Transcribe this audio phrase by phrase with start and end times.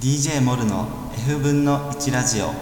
[0.00, 0.86] DJ モルの
[1.26, 2.52] F 分の1ラジオ。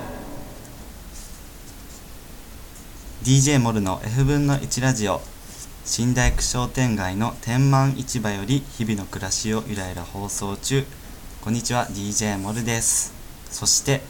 [3.23, 5.21] DJ モルの F 分の1ラジオ。
[5.85, 10.87] 新大工商店街の天満市場より日々の暮らしをゆらゆら放送中。
[11.43, 13.13] こんにちは DJ モルです。
[13.51, 14.01] そして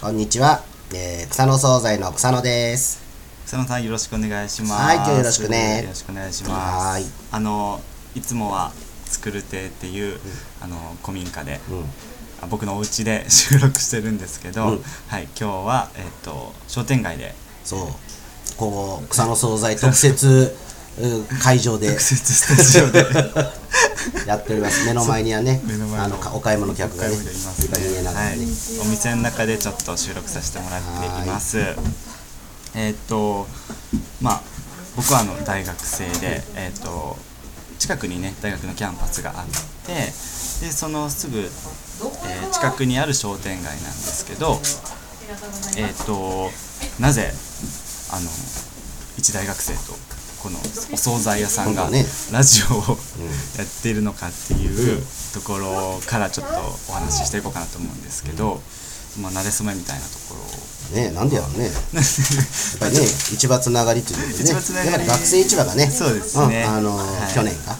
[0.00, 0.62] こんにちは、
[0.94, 3.02] えー草の惣菜の草野です。
[3.44, 4.72] 草野さんよろしくお願いします。
[4.74, 5.82] はい今日よろしくね。
[5.82, 7.12] よろしくお願いします。
[7.32, 7.80] あの
[8.14, 8.70] いつもは
[9.06, 10.20] 作る亭っていう、
[10.60, 11.58] あの古民家で。
[11.70, 11.84] うん、あ
[12.46, 14.82] 僕のお家で収録してるんですけど、うん。
[15.08, 17.34] はい今日はえっ、と商店街で。
[17.64, 17.80] そう、
[18.56, 20.56] こう草の惣菜特設
[21.00, 21.88] う 会場で。
[21.88, 23.06] 特設スタジオで。
[24.26, 24.84] やっております。
[24.84, 25.60] 目の前にはね
[25.98, 27.16] あのかお買い物客がね、
[28.12, 28.18] ね。
[28.18, 28.38] はい、
[28.80, 31.58] お店の中でちょっと収録させてもらっています。
[32.74, 33.46] えっ、と
[34.20, 34.42] まあ
[34.96, 37.16] 僕はあの大学生でえっ、と
[37.78, 39.58] 近くにね大学のキャンパスがあって
[39.94, 44.58] でそのすぐ、えー近くにある商店街なんですけど
[45.76, 46.50] えっ、と
[47.00, 47.30] なぜ
[48.10, 48.28] あの
[49.18, 49.98] 一大学生と
[50.42, 50.58] この
[50.92, 51.90] お惣菜屋さんが
[52.32, 52.96] ラジオを
[53.58, 55.02] やっているのかっていう
[55.34, 56.54] ところからちょっと
[56.90, 58.62] お話ししていこうかなと思うんですけど、
[59.20, 60.68] まあ、慣れ初めみたいなところを。
[60.94, 61.66] ね、なんでやろうね。
[61.68, 61.74] やっ
[62.80, 64.50] ぱりね、市場つながりというね。
[64.50, 66.62] やっぱり学生市場がね、そうですね。
[66.64, 66.70] ん。
[66.70, 67.34] あの、はい。
[67.34, 67.76] 去年か、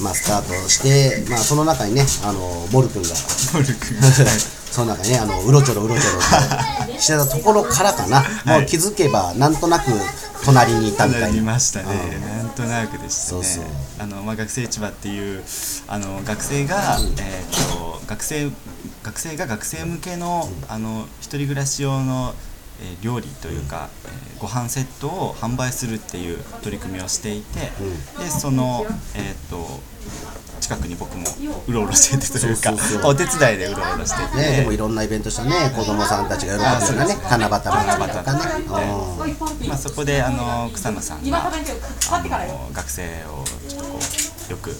[0.00, 3.08] まあスタートして、まあその中にね、あのモル君が。
[3.54, 4.00] モル君。
[4.00, 4.56] が はい。
[4.70, 6.18] その中にね、あのうろちょろうろちょろ
[6.86, 7.00] と。
[7.00, 9.90] してたところからかな、もう気づけば、なんとなく
[10.44, 11.28] 隣にいたみたな。
[11.28, 11.52] いりな。
[11.52, 12.38] ましたね、うん。
[12.38, 13.10] なんとなくでしたね。
[13.10, 13.64] そうそう。
[13.98, 15.42] あの、まあ、学生市場っていう
[15.88, 18.50] あの学生が、えー、と学生
[19.02, 22.34] 学生が学生向けのあの一人暮らし用の、
[22.82, 27.72] えー料理というか、えーご飯セットを販売するっていう取り組みをしていて、
[28.22, 29.80] でその、えー、と
[30.60, 31.24] 近くに僕も
[31.66, 32.74] うろうろしててというか
[33.06, 38.40] お手伝いでうろうろしてて、ね、でもいろんなイベントしたね、子供さんたちが喜ぶようなね、七夕祭りとかね。
[39.62, 39.68] うん。
[39.68, 43.98] まあ、そこであの草野さんがあの学生をちょっとこ
[44.48, 44.76] うよく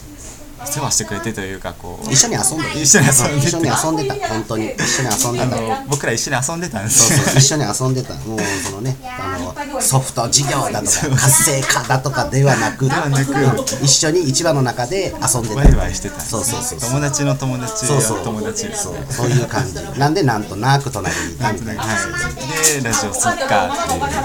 [0.65, 2.79] 世話してくれてというかこう一緒に遊んでた。
[2.79, 4.71] 一緒に遊んでて一緒に遊んでた、本当に。
[4.71, 5.55] 一緒に遊んであた。
[5.55, 7.15] の僕ら一緒に遊んでたんです。
[7.15, 8.13] そうそう一緒に遊んでた。
[8.15, 15.55] もうそのねあのソフト授業だとか活性化だとかではなくはなくうん一緒に市場の中で遊んでた。
[15.55, 18.17] ワイワイしてたそうそうそう友達の友達そうそう。
[18.19, 18.67] の友達。
[18.75, 19.99] そうねそういう感じ。
[19.99, 21.83] なんでなんとなく隣にいたみたいな。
[21.83, 23.69] はい、でラジオすっか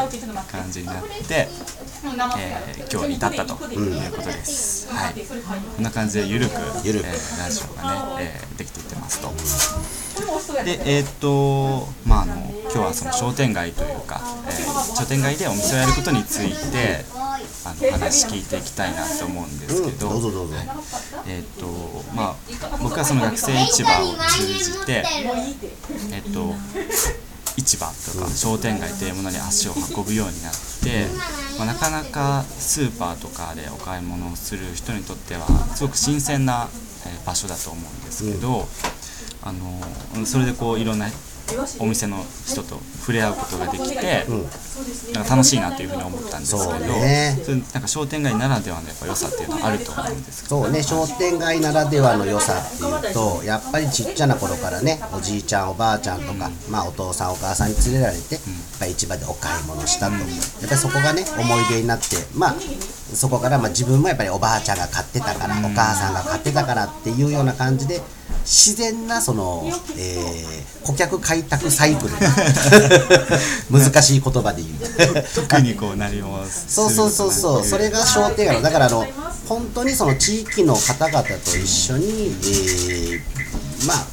[0.06, 0.96] っていう感じになっ
[1.28, 1.48] て、
[2.38, 6.52] えー今日に至ったということです、はい、こんな感じでゆるく
[6.84, 7.06] ゆるく。
[7.06, 9.32] えーラジオがね、えーできていってますと。
[10.64, 17.04] でえーっとまああの今日はその商店街というか、えー商店街でお店をやることについて
[17.64, 20.54] あの話聞いていきたいなと思うんですけど、うんどうぞどうぞ。
[20.54, 20.68] はい。
[21.26, 21.66] えーっと
[22.14, 22.36] まあ
[22.82, 25.04] 僕はその学生市場を通じて
[26.12, 26.54] えっと
[27.56, 30.52] 市場とか商店街というものに足を運ぶようになっ
[30.82, 31.06] て、
[31.58, 36.68] まあ、なかなかスーパーとかでお買い物をする人にとってはすごく新鮮な
[37.26, 38.66] 場所だと思うんですけど、
[39.42, 41.08] あのそれでこういろんな
[41.78, 44.24] お店の人と触れ合うことができて、
[45.12, 47.38] なんか楽しいなというふうに思ったんですけどね。
[47.74, 50.62] なんか商店街ならではのやっぱ良さっていうのはあると思うんですけど。
[50.62, 58.42] そうね商店街ならではの良さっていうとやっぱりちっちゃな頃からねおじいちゃんおばあちゃんとか、まあ、お父さんお母さんに連れられて、やっ
[58.78, 62.54] ぱり市場でお買い物したと、やっぱりそこがね思い出になってまあ
[63.12, 68.00] そこからまあ自分もやっぱりおばあちゃんが買ってたから、お母さんが買ってたからっていうような感じで
[68.44, 69.64] 自然なその、
[69.96, 72.14] えー顧客開拓サイクル。
[73.70, 75.24] 難しい言葉で言う。
[75.34, 76.64] 特にこうなりもす。
[76.68, 79.06] そうそうそうそう、それがが商店街の、だからあの、
[79.48, 83.20] 本当にその地域の方々と一緒に、えー
[83.86, 84.06] まあ、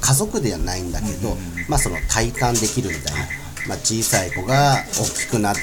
[0.00, 1.36] 家族ではないんだけど、
[1.68, 3.20] まあ、その体感できるみたいな、
[3.68, 5.60] まあ、小さい子が大きくなって、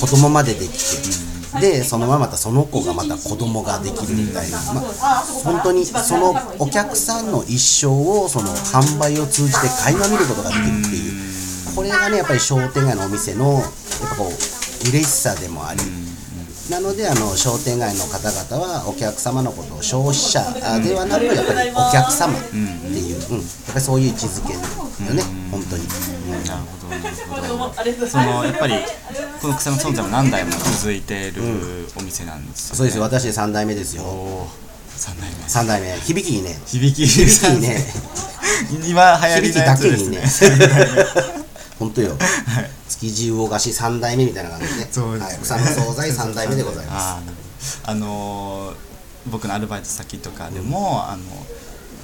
[0.00, 0.76] 子供までできて、
[1.60, 11.22] で、そのまままたその子がまた子供ができるみたいな、まあ、本当にそのお客さんの一生を、その販売を通じて垣間見ることができるっていう。
[11.74, 13.62] これがねやっぱり商店街のお店のやっ
[14.10, 15.80] ぱこう嬉しさでもあり、
[16.70, 24.60] なのであの商店街の方々はお客様のことを消費者あではなくやっぱりお客様っていう、うんやっぱりそういう位置づけよ
[25.14, 26.44] ね、本当に、うん。
[26.44, 28.06] なるほどなるほど。
[28.06, 28.74] そのやっぱり
[29.42, 31.42] この草の存在も何代も続いている
[31.98, 32.76] お店なんですよ、ね。
[32.76, 34.04] そうですよ私3代目ですよ。
[34.04, 34.46] お
[34.90, 35.36] 三代目。
[35.36, 35.96] 3代目。
[35.98, 36.56] 響きにね。
[36.64, 37.84] 響き響きにね。
[38.88, 39.96] 今流行り響きだのやつで
[40.28, 40.66] すけにね。
[40.66, 41.06] ね
[41.80, 42.16] 本当よ、
[42.88, 44.86] 築地魚菓子3代目みたいな感じで。
[44.92, 45.26] そうですね。
[45.26, 47.20] はい、草の惣菜3代目でございま
[47.60, 47.80] す。
[47.82, 48.92] あのー
[49.30, 51.22] 僕のアルバイト先とかでも、あの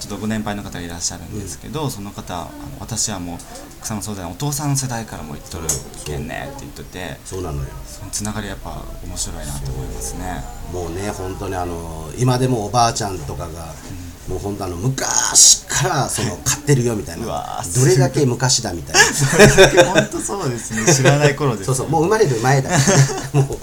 [0.00, 2.50] ちょっとご年配の方がいらっしゃるんですけど、うん、その方あの
[2.80, 3.38] 私はもう
[3.82, 5.66] 草の総菜お父さんの世代からも言っとる
[6.04, 7.68] けんねって言っててそうなのよ。
[7.86, 10.42] そのつながりやっぱ面白いなと思いますね。
[10.72, 13.74] もうね本当にあの今でもおばあちゃんとかが、
[14.28, 17.26] うん、もう本当あの昔からその買ってるよみたいな。
[17.26, 19.84] どれだけ昔だみたいな。
[19.84, 20.92] 本当そうですね。
[20.92, 21.88] 知らない頃です、ね、 そうそう。
[21.88, 22.76] もう生まれる前だね。
[23.32, 23.58] もう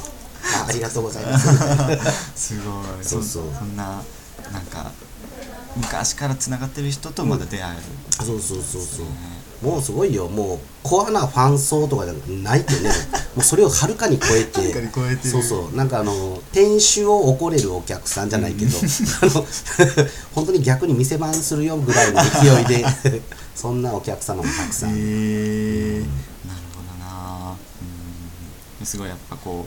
[0.57, 1.47] あありがとうございます。
[2.35, 3.05] すごい。
[3.05, 3.43] そうそう。
[3.57, 4.01] そんな
[4.51, 4.91] なんか
[5.75, 7.81] 昔からつながってる人とまだ出会える、
[8.19, 9.11] うん、そうそうそうそう、ね、
[9.61, 10.27] もうすごいよ。
[10.27, 12.13] もうコアなファン層とかじゃ
[12.43, 12.89] ないってね。
[13.35, 14.61] もうそれをはるかに超えて。
[15.27, 15.75] そうそう。
[15.75, 19.45] なんかあの店主を怒れるお客さんじゃないけど、うん、あの
[20.35, 22.85] 本当に逆に店番するよぐらいの勢いで。
[23.55, 24.93] そんなお客様もたくさん、え。
[24.93, 27.55] ー、うん、なるほどな。
[28.79, 28.85] うん。
[28.85, 29.65] すごいやっぱこ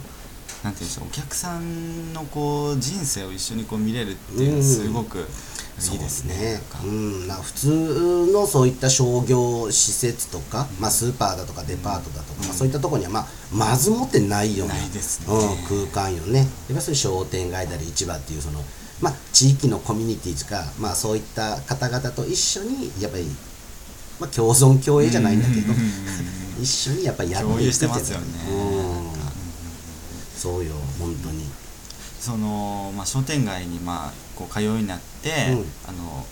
[0.62, 1.06] うなんていうんでしょう。
[1.08, 5.26] お客さんのこう人生を一緒にこう見れるっていうのはすごく、
[5.92, 6.60] いいですね。
[6.84, 14.80] うん、な普通のそういった商業施設とか、まあ、スーパーだとかデパートだとか、まあ、そういったところには、まあ、まずもってないような、ね、
[15.28, 16.40] うん、空間よね。
[16.68, 18.60] やっぱり商店街だり市場っていうその、
[19.00, 23.24] まあ、地域のコミュニティとか、まあ、そういった方々と一緒にやっぱり、
[24.18, 25.72] まあ、共存共栄じゃないんだけど、
[26.60, 28.26] 一緒にやっぱりやっていくっていうますよね。
[28.50, 29.18] うん
[30.38, 31.44] そうよ本当に
[32.20, 35.58] その、まあ、商店街にまあこう通うようになって、うん、
[35.88, 36.24] あの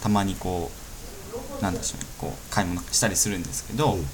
[0.00, 0.70] たまにこ
[1.60, 4.04] うなんでしょうねこう買い物したりするんですけど、うん、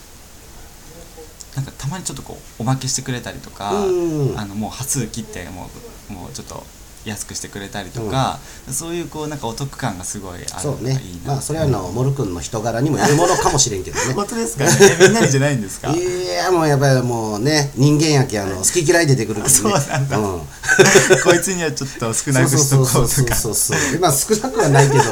[1.55, 5.71] なんかたまにちょっとこうおまけしてくれたりとか、うん、あのもう端数切っても
[6.11, 6.65] うもうちょっと
[7.09, 14.13] 安くしてくれたりとか、うん、そういうこうなんかお得感がすごいあるのがいいなまあそれはのモル君の人柄にもよるものかもしれんけどね。
[14.15, 14.71] 本当ですかね。
[15.01, 15.91] みんなにじゃないんですか？
[15.97, 19.51] いやもうやっぱりもうね人間やけあの好き嫌い出てくるけどね。
[19.51, 20.41] そうなんだ、うん、
[21.25, 23.35] こいつにはちょっと少なくしとこうとか。
[23.35, 24.01] そうそうそう。
[24.01, 25.03] まあ少なくはないけど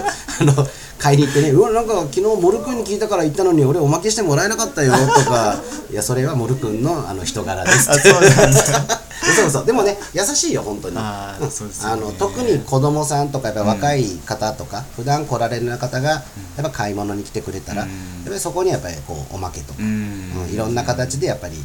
[0.40, 5.60] あの買いに行ってねうわなんか昨日モル君に聞いたから行ったのに俺おまけしてもらえなかったよとか。
[5.90, 7.90] いやそれはモル君のあの人柄です。
[7.90, 9.00] あそうなんだ
[9.36, 9.66] そうそう。
[9.66, 10.96] でもね優しいよ本当に。
[10.98, 11.48] あ、ね、
[11.84, 16.22] あの特に子供さんとかやっぱ若い方とか、うん、普段来られる方がや
[16.60, 21.56] っぱ買い物に来てくれたら、うん、やっぱりそこにやっぱりこうおまけとか、うん、いろんな形でやっぱり、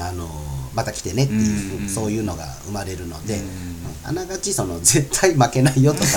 [0.00, 0.28] あの
[0.74, 3.40] また来てねっていう、そういうのが生まれるので、
[4.04, 6.08] あながちその 絶対負けないよとか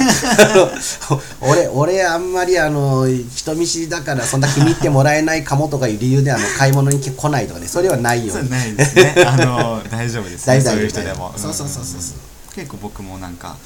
[1.41, 8.49] 俺俺あんまりあの人見知りだからそんな気に入ってもらえないかもとかいう理由であの 買い物に来ないとかねそれはないように。
[8.49, 9.15] ないですね。
[9.25, 11.33] あの大丈夫です、ね、大丈夫そういう人でも。
[11.37, 13.57] そうそうそうそう結構僕もなんか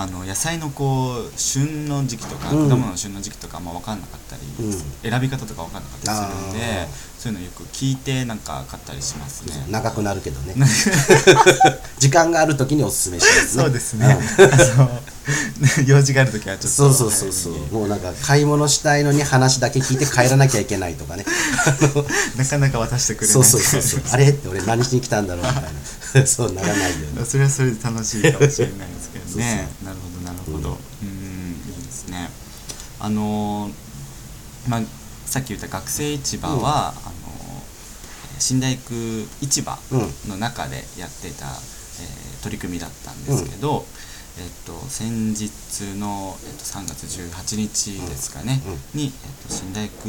[0.00, 6.86] あの野菜のこう旬の時期とか、うん、果物の旬の時期とかあんま分かんなかったり、うん、選び方とか分かんなかったりするんで
[7.18, 9.66] そういうのよく聞いてなんか買ったりしますね。
[9.68, 10.54] 長くなるけどね。
[11.98, 13.62] 時間がある時におすすめしますね。
[13.64, 14.88] そうですね、うん、
[15.86, 17.52] 用事がある時はちょっとそうそうそうそう。
[17.72, 21.24] もうなんか買い物したいのに話だけ聞いて帰らなきゃいけないとかね。
[22.36, 23.34] なかなか渡してくれない。
[23.34, 24.00] そうそうそうそう。
[24.12, 24.30] あれ？
[24.30, 25.46] って俺何しに来たんだろう。
[25.46, 27.24] みたいなそうならないよね。
[27.28, 29.68] それはそれで楽しいかもしれないですけどね。
[29.84, 32.30] なるほどなるほど、うん、うんいいですね。
[33.00, 34.82] あのー、まあ
[35.26, 36.92] さっき言った学生市場は、うん、あの
[38.38, 38.94] 新大工
[39.42, 39.78] 市場
[40.28, 43.84] の中でやってた、うん、えー、取り組みだったんですけど、うん、
[44.38, 48.62] えっと、先日の、えっと、3月18日ですかね、
[48.94, 49.10] に、えっ
[49.46, 50.08] と、新大工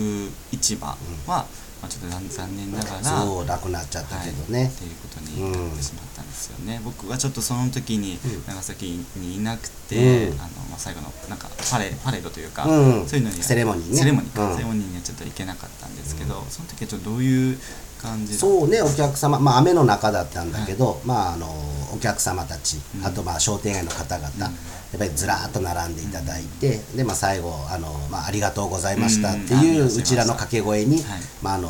[0.51, 1.47] 市場は、
[1.81, 13.97] まあ、ちょっと残念ながらそうなくなっちゃったけどね、はい、っていうことになってしまったんですよね、うん、僕はちょっとその時に長崎にいなくて、うん、あのまあ、最後のなんかパレパレードというか、うん、そういうのにセレモニーね。
[13.97, 17.57] セレモニーか、セレモニーにはちょっと行けなかったんですけど、その時はちょっとどういう
[18.01, 19.39] 感じそうねお客様。
[19.39, 21.47] まあ雨の中だったんだけど、はい、まああの
[21.93, 24.51] お客様たち、あとまあ商店街の方々、や
[24.95, 31.03] っぱりずらっと並んでいただいて、でまあ、最後あの、まあ、ありがとうございましたっていううちらの掛け声に、
[31.41, 31.69] まあ、あの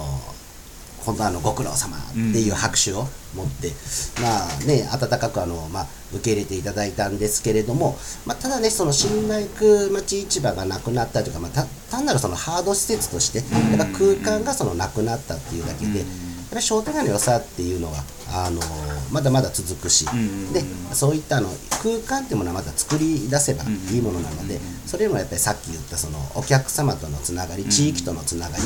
[1.06, 3.72] 本当あのご苦労様っていう拍手を持って、
[4.22, 16.01] まあね温かくあの、まあ、受け入れていただいたんですけれども、まあ、ただねその新大工町市場がなくなったというか、まあ、単なるそのハード施設としてやっぱ空間がそのなくなったっていうだけで。
[16.01, 18.62] うんぱり商店街の良さっていうのはあの
[19.12, 20.06] まだまだ続くし、
[20.53, 20.63] で
[20.94, 21.50] そういったあの
[21.84, 28.63] 空間っていうものはまた作り出せばいいものなので、それもやっぱりさっき言ったそのお客様とのつながり地域とのつながり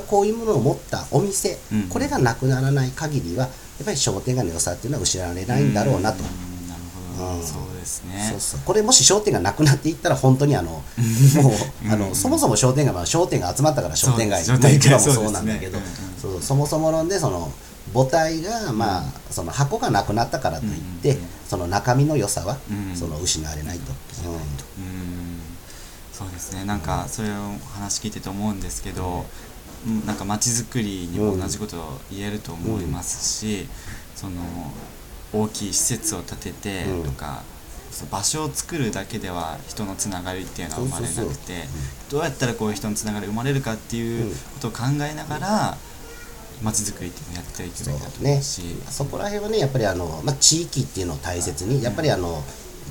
[0.00, 3.50] こういうものを持ったお店、うん、これがなくならない限りはや
[3.82, 6.22] っぱり商店街の良さっていうのは失われないんだろうなと。
[7.42, 8.26] そうですね。
[8.30, 8.60] そうそう。
[8.64, 10.70] これもし商店がなくなっていったら本当にあの
[11.42, 15.86] もうあのそもそも商店街は商店が集まったから商店街の市場もそうなんだけどそ、ね。
[16.06, 17.52] うん、そもそも論でその
[17.92, 22.56] 母体が、まあ、その箱がなくなったからといって、その中身の良さは、
[22.94, 23.92] その失われないと。
[24.28, 25.40] うん。
[26.12, 26.64] そうですね。
[26.64, 27.32] なんかそれを
[27.74, 29.26] 話聞いてて思うんですけど、
[29.86, 30.06] うん。
[30.06, 33.66] なんか街づくりにも同じことを言えると思いますし、
[34.14, 34.40] その
[35.32, 37.04] 大きい施設を建ててうん。
[37.04, 37.42] とか、
[37.90, 45.76] そう場所を作るだけでは人のつながりっていうのは生まれなくてそうそうそうどうやったらこういう人のつながりが生まれるかっていうことを考えながら
[46.62, 48.62] 街づくりっていうのをやっていきだと思ねうし。
[48.90, 52.42] そこら辺はねやっぱりあの、まあ、地域っていうのを大切にやっぱりあの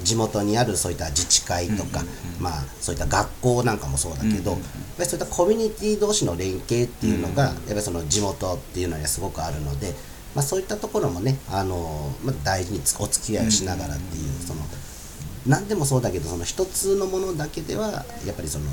[0.04, 2.04] 地元にあるそういった自治会とか、
[2.40, 4.60] まあ、そういった学校なんかもそうだけど、やっ
[4.98, 9.94] ぱりそういったコミュニティ同士の連携っていうのが、やっぱりその地元っていうのにはすごくあるので、
[10.34, 14.62] まあ、そういったところもねあの、まあ、大事につお付き合いをしながらっていう、その
[15.46, 18.66] 何でもそうだけどその一つのものだけではやっぱりその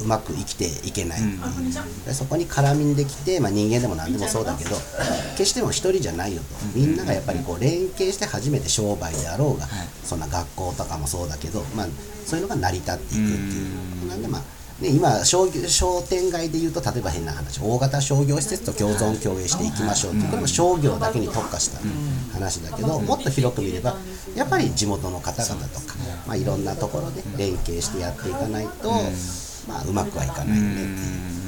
[0.00, 1.20] うまく生きていけない。
[1.20, 1.70] う、うん。
[2.04, 4.76] でそこに絡みんできて、まあ、人間でも何でもそうだけど
[5.36, 6.46] 決しても一人じゃないよと。
[6.74, 9.88] みんながやっぱりこう連携して初めて商売であろうが、はい。
[10.04, 11.86] そんな学校とかもそうだけど、まあ、
[12.26, 14.02] そういうのが成り立っていくっていう。
[14.02, 14.08] うん。
[14.08, 14.42] なんでまあ
[14.80, 21.78] ね、今商業商店街でいうと例えば変な話大型商業施設と共存共栄していきましょうっていうこれも商業だけに特化した
[22.32, 23.94] 話だけどもっと広く見れば
[24.34, 25.94] やっぱり地元の方々とか、
[26.26, 28.90] まあ、いろんなところで連携してやっていかないと、
[29.66, 31.43] まあ、うまくはいかないよねっていう。